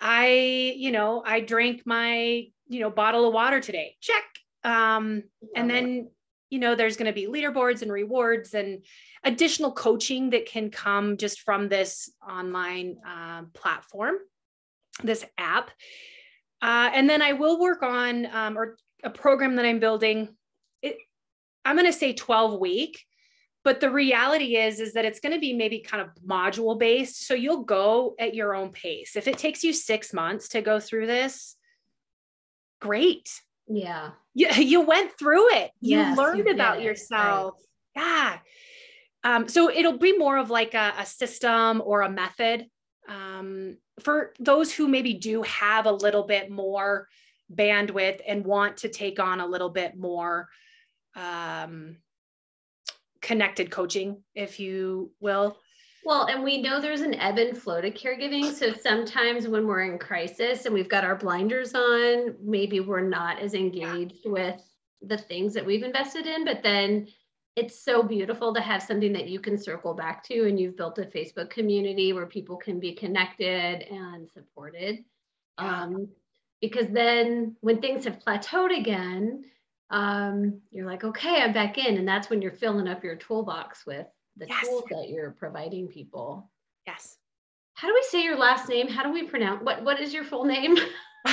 [0.00, 3.96] I, you know, I drank my, you know, bottle of water today.
[4.00, 4.24] Check.
[4.64, 6.08] Um, and then,
[6.52, 8.84] you know, there's going to be leaderboards and rewards and
[9.24, 14.16] additional coaching that can come just from this online uh, platform,
[15.02, 15.70] this app.
[16.60, 20.28] Uh, and then I will work on um, or a program that I'm building.
[20.82, 20.98] It,
[21.64, 23.02] I'm going to say 12 week,
[23.64, 27.26] but the reality is is that it's going to be maybe kind of module based.
[27.26, 29.16] So you'll go at your own pace.
[29.16, 31.56] If it takes you six months to go through this,
[32.78, 33.30] great.
[33.66, 34.10] Yeah.
[34.34, 35.70] You, you went through it.
[35.80, 37.54] You yes, learned you about yourself.
[37.96, 38.04] Right.
[38.04, 38.38] Yeah.
[39.24, 42.66] Um, so it'll be more of like a, a system or a method
[43.08, 47.08] um, for those who maybe do have a little bit more
[47.54, 50.48] bandwidth and want to take on a little bit more
[51.14, 51.98] um,
[53.20, 55.58] connected coaching, if you will.
[56.04, 58.52] Well, and we know there's an ebb and flow to caregiving.
[58.52, 63.38] So sometimes when we're in crisis and we've got our blinders on, maybe we're not
[63.38, 64.30] as engaged yeah.
[64.32, 64.62] with
[65.00, 66.44] the things that we've invested in.
[66.44, 67.06] But then
[67.54, 70.98] it's so beautiful to have something that you can circle back to and you've built
[70.98, 75.04] a facebook community where people can be connected and supported
[75.58, 76.08] um,
[76.60, 79.44] because then when things have plateaued again
[79.90, 83.84] um, you're like okay i'm back in and that's when you're filling up your toolbox
[83.86, 84.66] with the yes.
[84.66, 86.50] tools that you're providing people
[86.86, 87.16] yes
[87.74, 90.24] how do we say your last name how do we pronounce what what is your
[90.24, 90.76] full name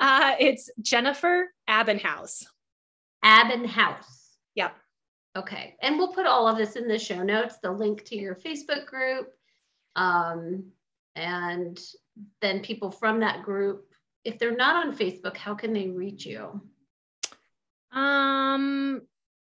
[0.00, 2.44] uh, it's jennifer abenhouse
[3.22, 4.22] abenhouse
[4.54, 4.74] Yep.
[5.36, 5.76] Okay.
[5.80, 8.86] And we'll put all of this in the show notes, the link to your Facebook
[8.86, 9.28] group.
[9.96, 10.64] Um,
[11.16, 11.78] and
[12.40, 13.86] then people from that group,
[14.24, 16.60] if they're not on Facebook, how can they reach you?
[17.92, 19.02] Um,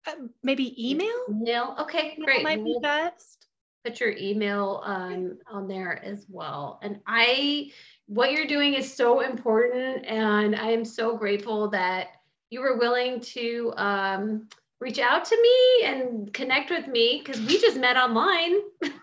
[0.07, 0.11] uh,
[0.43, 1.13] maybe email.
[1.29, 1.75] Email.
[1.79, 2.43] Okay, great.
[2.43, 3.47] might be best.
[3.83, 6.79] Put your email um, on there as well.
[6.81, 7.71] And I,
[8.07, 12.07] what you're doing is so important, and I am so grateful that
[12.49, 14.47] you were willing to um,
[14.79, 18.55] reach out to me and connect with me because we just met online.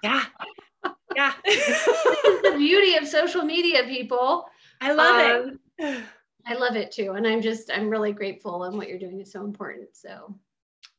[0.02, 0.24] Yeah.
[1.14, 1.32] Yeah.
[1.44, 4.46] the beauty of social media, people.
[4.80, 6.04] I love um, it.
[6.46, 7.12] I love it too.
[7.12, 9.90] And I'm just, I'm really grateful and what you're doing is so important.
[9.92, 10.34] So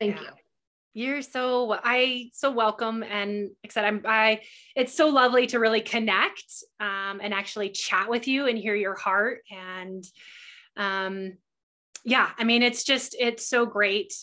[0.03, 0.21] thank yeah.
[0.21, 0.29] you.
[0.95, 3.87] You're so I so welcome and excited.
[3.87, 4.41] I'm I
[4.75, 6.43] it's so lovely to really connect
[6.79, 10.03] um, and actually chat with you and hear your heart and
[10.77, 11.33] um
[12.05, 14.13] yeah, I mean it's just it's so great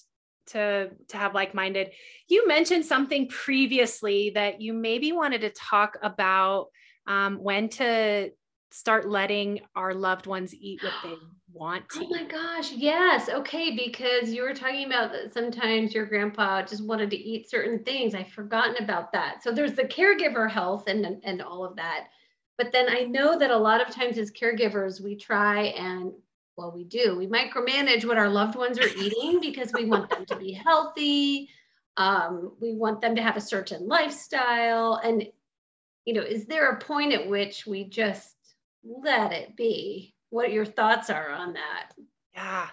[0.48, 1.90] to to have like-minded
[2.28, 6.66] you mentioned something previously that you maybe wanted to talk about
[7.06, 8.30] um, when to
[8.70, 11.14] start letting our loved ones eat what they
[11.52, 16.06] want to oh my gosh yes okay because you were talking about that sometimes your
[16.06, 20.50] grandpa just wanted to eat certain things i've forgotten about that so there's the caregiver
[20.50, 22.08] health and and all of that
[22.56, 26.12] but then i know that a lot of times as caregivers we try and
[26.60, 27.16] well, we do.
[27.16, 31.48] We micromanage what our loved ones are eating because we want them to be healthy.
[31.96, 35.00] Um, we want them to have a certain lifestyle.
[35.02, 35.26] And,
[36.04, 38.36] you know, is there a point at which we just
[38.84, 40.14] let it be?
[40.30, 41.92] What your thoughts are on that?
[42.34, 42.68] Yeah.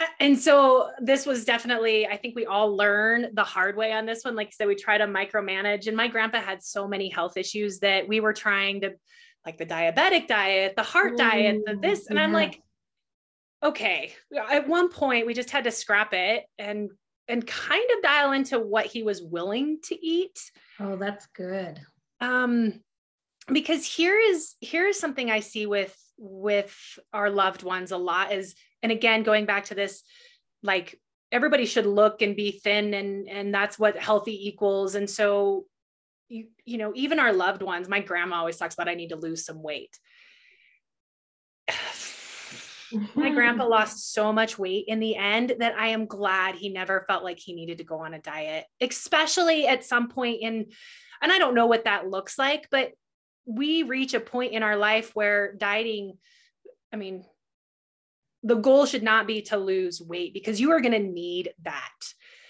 [0.00, 4.06] Uh, and so this was definitely, I think we all learn the hard way on
[4.06, 4.36] this one.
[4.36, 5.86] Like I said, we try to micromanage.
[5.86, 8.92] And my grandpa had so many health issues that we were trying to,
[9.44, 12.06] like the diabetic diet, the heart diet, the mm, this.
[12.06, 12.24] And yeah.
[12.24, 12.36] I'm mm-hmm.
[12.36, 12.62] like,
[13.62, 14.12] okay
[14.50, 16.90] at one point we just had to scrap it and
[17.28, 20.38] and kind of dial into what he was willing to eat
[20.80, 21.80] oh that's good
[22.20, 22.80] um
[23.52, 28.32] because here is here is something i see with with our loved ones a lot
[28.32, 30.04] is and again going back to this
[30.62, 31.00] like
[31.32, 34.94] everybody should look and be thin and and that's what healthy equals.
[34.94, 35.64] And so
[36.28, 39.16] you you know even our loved ones my grandma always talks about i need to
[39.16, 39.98] lose some weight.
[43.14, 47.06] My grandpa lost so much weight in the end that I am glad he never
[47.08, 50.66] felt like he needed to go on a diet, especially at some point in,
[51.22, 52.92] and I don't know what that looks like, but
[53.46, 56.18] we reach a point in our life where dieting,
[56.92, 57.24] I mean,
[58.42, 61.90] the goal should not be to lose weight because you are going to need that.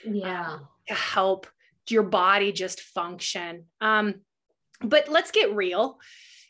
[0.04, 0.54] Yeah.
[0.54, 1.46] Um, to help
[1.88, 3.66] your body just function.
[3.80, 4.16] Um,
[4.80, 5.98] but let's get real.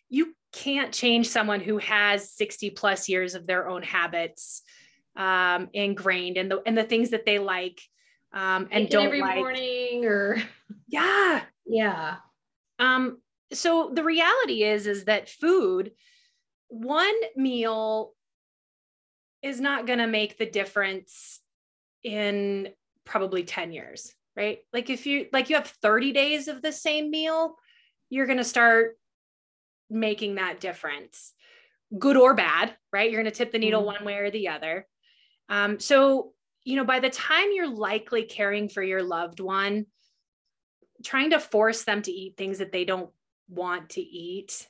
[0.09, 4.63] You can't change someone who has 60 plus years of their own habits
[5.17, 7.81] um, ingrained and the and the things that they like
[8.33, 9.37] um, and don't every like.
[9.37, 10.43] morning or
[10.89, 12.17] yeah yeah
[12.79, 13.19] um
[13.53, 15.93] so the reality is is that food
[16.69, 18.15] one meal
[19.43, 21.41] is not going to make the difference
[22.03, 22.71] in
[23.05, 24.61] probably 10 years, right?
[24.73, 27.57] Like if you like you have 30 days of the same meal,
[28.09, 28.97] you're going to start
[29.91, 31.35] making that difference.
[31.99, 33.11] Good or bad, right?
[33.11, 34.05] You're going to tip the needle mm-hmm.
[34.05, 34.87] one way or the other.
[35.51, 36.33] Um, so,
[36.65, 39.87] you know, by the time you're likely caring for your loved one,
[41.05, 43.11] trying to force them to eat things that they don't
[43.53, 44.67] want to eat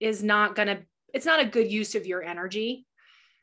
[0.00, 0.78] is not going to
[1.14, 2.86] it's not a good use of your energy.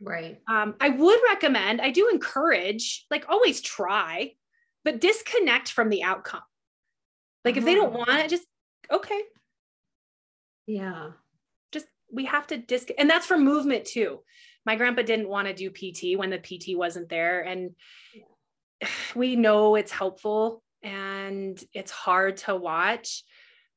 [0.02, 0.40] Right.
[0.48, 4.34] Um, i would recommend i do encourage like always try
[4.84, 6.42] but disconnect from the outcome.
[7.46, 8.46] Like if they don't want it just
[8.92, 9.22] okay.
[10.66, 11.12] Yeah.
[11.72, 14.20] Just we have to disc and that's for movement too.
[14.66, 17.72] My grandpa didn't want to do pt when the pt wasn't there and
[19.16, 23.24] we know it's helpful and it's hard to watch.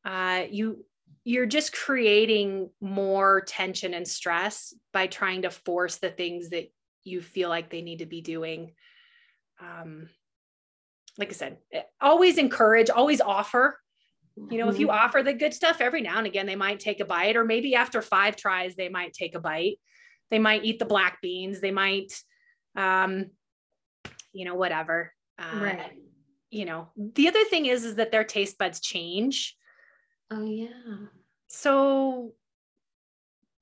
[0.04, 0.84] Uh, you
[1.26, 6.72] you're just creating more tension and stress by trying to force the things that
[7.02, 8.74] you feel like they need to be doing.
[9.60, 10.08] Um,
[11.18, 13.80] like i said eh, always encourage always offer.
[14.36, 14.74] You know mm-hmm.
[14.74, 14.98] if you mm-hmm.
[15.04, 17.74] offer the good stuff every now and again they might take a bite or maybe
[17.74, 19.80] after five tries they might take a bite.
[20.30, 21.60] They might eat the black beans.
[21.60, 22.12] They might
[22.76, 23.30] um
[24.32, 25.12] you know whatever.
[25.40, 25.92] Uh, right.
[26.50, 29.56] you know the other thing is is that their taste buds change
[30.30, 31.06] oh yeah.
[31.48, 32.32] So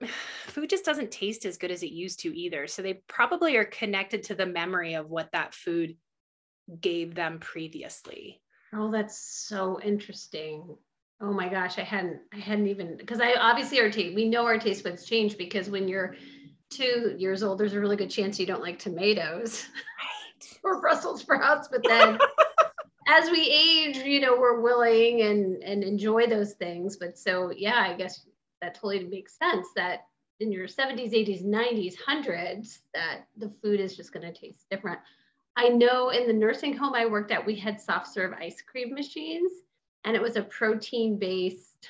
[0.46, 2.66] food just doesn't taste as good as it used to either.
[2.66, 5.96] So they probably are connected to the memory of what that food
[6.80, 8.40] gave them previously.
[8.74, 10.76] Oh that's so interesting.
[11.20, 14.44] Oh my gosh i hadn't i hadn't even because i obviously our taste we know
[14.44, 16.16] our taste buds change because when you're
[16.70, 19.66] two years old there's a really good chance you don't like tomatoes.
[20.44, 20.58] Right.
[20.64, 22.18] or brussels sprouts but then
[23.06, 26.96] as we age, you know, we're willing and and enjoy those things.
[26.96, 28.26] But so yeah, I guess
[28.62, 30.06] that totally makes sense that
[30.40, 34.98] in your 70s, 80s, 90s, hundreds, that the food is just going to taste different.
[35.56, 38.92] I know in the nursing home I worked at, we had soft serve ice cream
[38.92, 39.52] machines,
[40.04, 41.88] and it was a protein based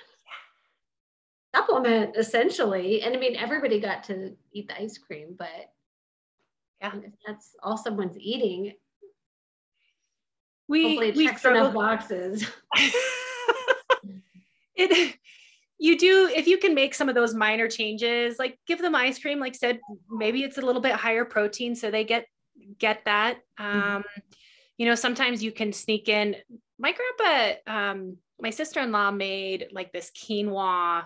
[1.55, 3.03] supplement essentially.
[3.03, 5.73] And I mean, everybody got to eat the ice cream, but
[6.81, 8.75] yeah, if that's all someone's eating,
[10.69, 12.47] we we struggle boxes.
[14.77, 15.17] it
[15.79, 19.19] you do if you can make some of those minor changes, like give them ice
[19.19, 19.41] cream.
[19.41, 22.27] Like said, maybe it's a little bit higher protein, so they get
[22.79, 23.39] get that.
[23.61, 23.79] Mm-hmm.
[23.79, 24.21] Um, mm-hmm.
[24.79, 26.37] You know, sometimes you can sneak in.
[26.79, 31.05] My grandpa, um, my sister in law made like this quinoa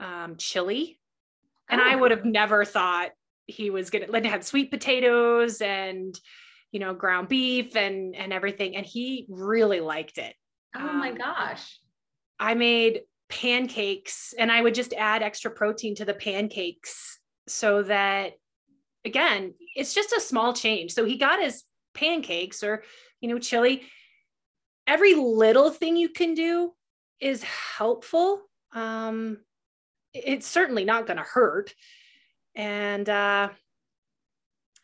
[0.00, 0.98] um, chili,
[1.68, 1.84] and oh.
[1.84, 3.10] I would have never thought
[3.46, 4.06] he was gonna.
[4.08, 6.18] Like, had sweet potatoes and
[6.72, 8.76] you know, ground beef and and everything.
[8.76, 10.34] And he really liked it.
[10.76, 11.78] Oh um, my gosh.
[12.38, 18.32] I made pancakes and I would just add extra protein to the pancakes so that
[19.04, 20.92] again, it's just a small change.
[20.92, 21.64] So he got his
[21.94, 22.84] pancakes or,
[23.20, 23.82] you know, chili.
[24.86, 26.72] Every little thing you can do
[27.20, 28.42] is helpful.
[28.72, 29.38] Um,
[30.14, 31.74] it's certainly not going to hurt.
[32.54, 33.50] And uh,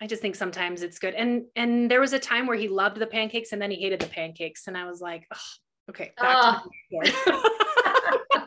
[0.05, 1.15] I just think sometimes it's good.
[1.15, 4.01] And and there was a time where he loved the pancakes and then he hated
[4.01, 6.61] the pancakes, and I was like, oh, okay, back
[6.93, 7.01] uh.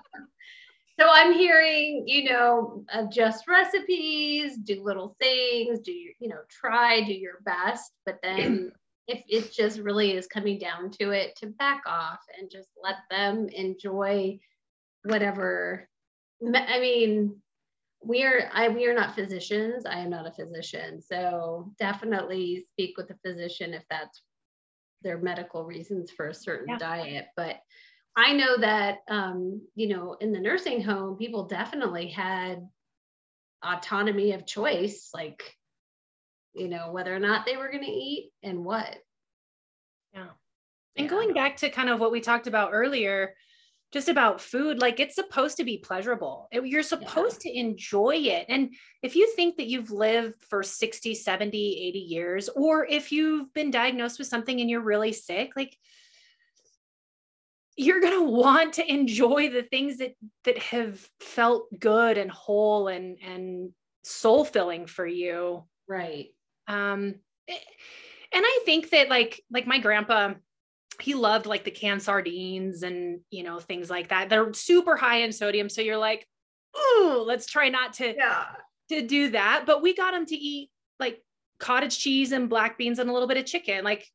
[1.00, 7.02] so I'm hearing, you know, adjust recipes, do little things, do your, you know, try,
[7.02, 8.72] do your best, but then
[9.08, 12.98] if it just really is coming down to it, to back off and just let
[13.10, 14.38] them enjoy
[15.06, 15.90] whatever.
[16.54, 17.42] I mean,
[18.04, 19.86] we are I we are not physicians.
[19.86, 21.02] I am not a physician.
[21.02, 24.22] So definitely speak with a physician if that's
[25.02, 26.78] their medical reasons for a certain yeah.
[26.78, 27.26] diet.
[27.36, 27.58] But
[28.16, 32.68] I know that um, you know, in the nursing home, people definitely had
[33.64, 35.56] autonomy of choice, like,
[36.54, 38.98] you know, whether or not they were going to eat and what.
[40.14, 40.28] Yeah.
[40.96, 43.36] And going back to kind of what we talked about earlier,
[43.94, 46.50] just about food like it's supposed to be pleasurable.
[46.52, 47.52] You're supposed yeah.
[47.54, 48.46] to enjoy it.
[48.50, 53.54] And if you think that you've lived for 60 70 80 years or if you've
[53.54, 55.76] been diagnosed with something and you're really sick like
[57.78, 62.90] you're going to want to enjoy the things that that have felt good and whole
[62.90, 63.72] and and
[64.04, 65.64] soul filling for you.
[65.88, 66.28] Right.
[66.68, 67.16] Um
[67.48, 67.56] eh,
[68.34, 70.34] and i think that like like my grandpa
[71.02, 74.30] he loved like the canned sardines and you know things like that.
[74.30, 76.28] They're super high in sodium so you're like
[76.76, 78.46] oh let's try not to yeah.
[78.90, 79.64] to do that.
[79.66, 80.70] But we got him to eat
[81.00, 81.22] like
[81.60, 84.08] cottage cheese and black beans and a little bit of chicken like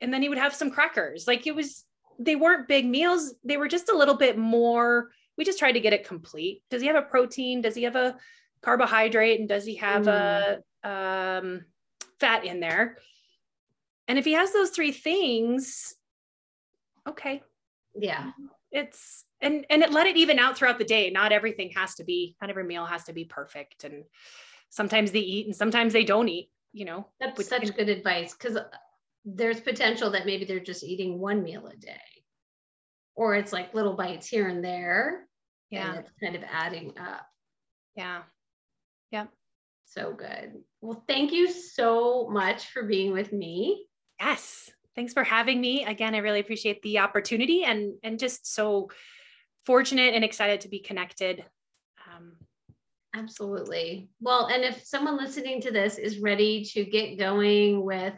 [0.00, 1.26] and then he would have some crackers.
[1.26, 1.84] Like it was
[2.18, 3.34] they weren't big meals.
[3.42, 6.62] They were just a little bit more we just tried to get it complete.
[6.70, 7.60] Does he have a protein?
[7.60, 8.16] Does he have a
[8.62, 9.40] carbohydrate?
[9.40, 10.62] And does he have mm.
[10.84, 11.64] a um,
[12.20, 12.98] fat in there?
[14.06, 15.94] And if he has those three things,
[17.08, 17.42] okay.
[17.94, 18.30] Yeah.
[18.72, 21.10] It's and and it let it even out throughout the day.
[21.10, 23.84] Not everything has to be, not every meal has to be perfect.
[23.84, 24.04] And
[24.70, 27.06] sometimes they eat and sometimes they don't eat, you know.
[27.20, 28.64] That's such good advice because uh,
[29.24, 32.00] there's potential that maybe they're just eating one meal a day.
[33.14, 35.28] Or it's like little bites here and there.
[35.70, 35.90] Yeah.
[35.90, 37.26] And it's kind of adding up.
[37.96, 38.22] Yeah.
[39.12, 39.28] Yep.
[39.84, 40.54] So good.
[40.80, 43.86] Well, thank you so much for being with me.
[44.18, 44.70] Yes.
[44.94, 45.84] Thanks for having me.
[45.84, 48.90] Again, I really appreciate the opportunity and and just so
[49.66, 51.44] fortunate and excited to be connected.
[52.14, 52.32] Um,
[53.14, 54.08] Absolutely.
[54.20, 58.14] Well, and if someone listening to this is ready to get going with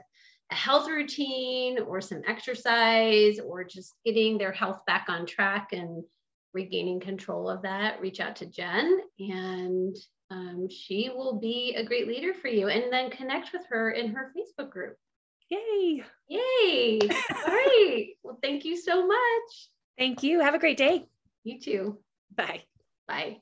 [0.50, 6.02] a health routine or some exercise or just getting their health back on track and
[6.54, 9.94] regaining control of that, reach out to Jen and
[10.30, 12.68] um, she will be a great leader for you.
[12.68, 14.96] And then connect with her in her Facebook group.
[15.48, 16.02] Yay.
[16.28, 16.98] Yay.
[17.00, 18.06] All right.
[18.22, 19.68] Well, thank you so much.
[19.98, 20.40] Thank you.
[20.40, 21.06] Have a great day.
[21.44, 21.98] You too.
[22.34, 22.64] Bye.
[23.06, 23.38] Bye.